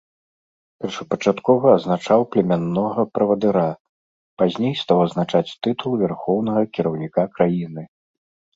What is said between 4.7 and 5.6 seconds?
стаў азначаць